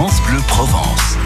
[0.00, 1.18] France Bleu Provence.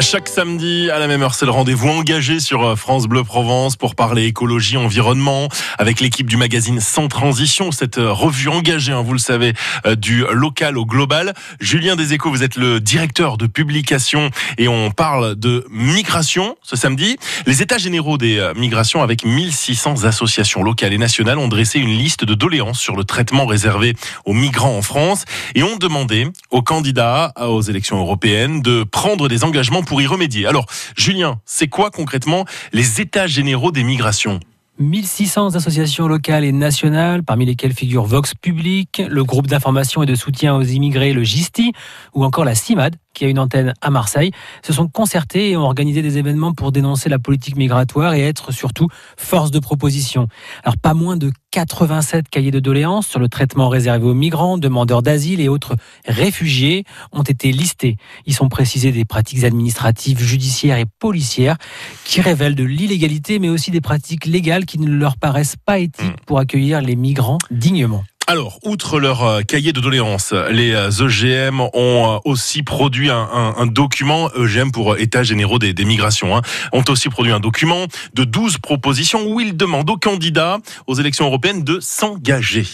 [0.00, 3.76] Chaque samedi à la même heure, c'est le rendez-vous engagé sur euh, France Bleu Provence
[3.76, 9.02] pour parler écologie, environnement, avec l'équipe du magazine Sans Transition, cette euh, revue engagée, hein,
[9.02, 9.52] vous le savez,
[9.84, 11.34] euh, du local au global.
[11.60, 17.18] Julien Deséco, vous êtes le directeur de publication et on parle de migration ce samedi.
[17.46, 22.24] Les états généraux des migrations avec 1600 associations locales et nationales ont dressé une liste
[22.24, 23.94] de doléances sur le traitement réservé
[24.24, 29.44] aux migrants en France et ont demandé aux candidats aux élections européennes de prendre des
[29.44, 30.46] engagements pour y remédier.
[30.46, 34.38] Alors, Julien, c'est quoi concrètement les états généraux des migrations
[34.78, 40.14] 1600 associations locales et nationales, parmi lesquelles figurent Vox Public, le groupe d'information et de
[40.14, 41.72] soutien aux immigrés, le GISTI,
[42.14, 44.30] ou encore la CIMAD, qui a une antenne à Marseille,
[44.64, 48.52] se sont concertés et ont organisé des événements pour dénoncer la politique migratoire et être
[48.52, 50.28] surtout force de proposition.
[50.64, 55.02] Alors pas moins de 87 cahiers de doléances sur le traitement réservé aux migrants, demandeurs
[55.02, 57.96] d'asile et autres réfugiés ont été listés.
[58.26, 61.56] Ils sont précisés des pratiques administratives, judiciaires et policières
[62.04, 66.06] qui révèlent de l'illégalité mais aussi des pratiques légales qui ne leur paraissent pas éthiques
[66.06, 66.24] hmm.
[66.26, 68.04] pour accueillir les migrants dignement.
[68.30, 73.10] Alors, outre leur euh, cahier de doléances, les EGM euh, e ont euh, aussi produit
[73.10, 78.22] un, document, EGM pour État généraux des, migrations, hein, ont aussi produit un document de
[78.22, 82.66] 12 propositions où ils demandent aux candidats aux élections européennes de s'engager.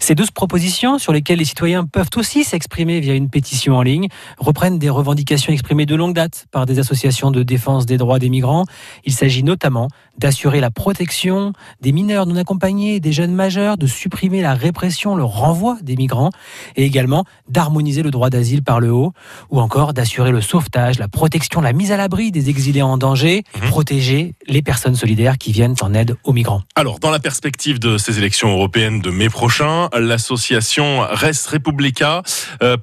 [0.00, 4.08] Ces douze propositions, sur lesquelles les citoyens peuvent aussi s'exprimer via une pétition en ligne,
[4.38, 8.28] reprennent des revendications exprimées de longue date par des associations de défense des droits des
[8.28, 8.64] migrants.
[9.04, 9.88] Il s'agit notamment
[10.18, 15.24] d'assurer la protection des mineurs non accompagnés, des jeunes majeurs, de supprimer la répression, le
[15.24, 16.30] renvoi des migrants,
[16.76, 19.12] et également d'harmoniser le droit d'asile par le haut,
[19.50, 23.42] ou encore d'assurer le sauvetage, la protection, la mise à l'abri des exilés en danger,
[23.56, 23.68] mmh.
[23.68, 26.62] protéger les personnes solidaires qui viennent en aide aux migrants.
[26.74, 29.53] Alors, dans la perspective de ces élections européennes de mai prochain,
[29.96, 32.22] l'association Res Republica,
[32.62, 32.76] euh,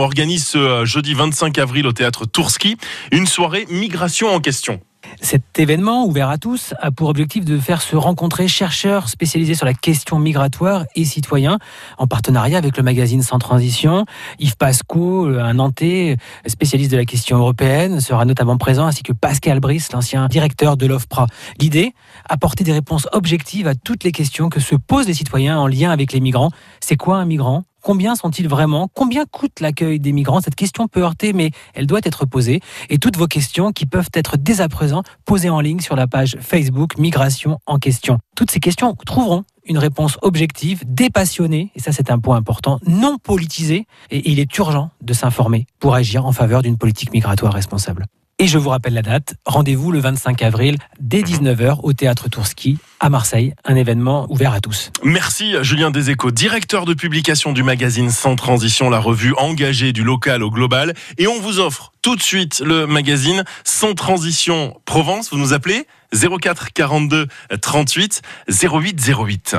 [0.00, 2.76] organise ce euh, jeudi 25 avril au théâtre Tourski
[3.12, 4.80] une soirée migration en question.
[5.20, 9.66] Cet événement, ouvert à tous, a pour objectif de faire se rencontrer chercheurs spécialisés sur
[9.66, 11.58] la question migratoire et citoyens,
[11.98, 14.06] en partenariat avec le magazine Sans Transition.
[14.38, 16.16] Yves Pasco, un Nantais
[16.46, 20.86] spécialiste de la question européenne, sera notamment présent, ainsi que Pascal Brice, l'ancien directeur de
[20.86, 21.26] l'OFPRA.
[21.58, 21.94] L'idée,
[22.28, 25.90] apporter des réponses objectives à toutes les questions que se posent les citoyens en lien
[25.90, 26.50] avec les migrants.
[26.80, 27.64] C'est quoi un migrant?
[27.82, 28.88] Combien sont-ils vraiment?
[28.94, 30.40] Combien coûte l'accueil des migrants?
[30.40, 32.60] Cette question peut heurter, mais elle doit être posée.
[32.88, 36.06] Et toutes vos questions qui peuvent être dès à présent posées en ligne sur la
[36.06, 38.18] page Facebook Migration en question.
[38.36, 43.18] Toutes ces questions trouveront une réponse objective, dépassionnée, et ça c'est un point important, non
[43.18, 48.06] politisée, et il est urgent de s'informer pour agir en faveur d'une politique migratoire responsable.
[48.40, 52.78] Et je vous rappelle la date, rendez-vous le 25 avril dès 19h au théâtre Tourski
[52.98, 54.92] à Marseille, un événement ouvert à tous.
[55.04, 60.42] Merci Julien Deséco, directeur de publication du magazine Sans Transition, la revue engagée du local
[60.42, 60.94] au global.
[61.18, 65.28] Et on vous offre tout de suite le magazine Sans Transition Provence.
[65.30, 67.26] Vous nous appelez 04 42
[67.60, 69.56] 38 08 08.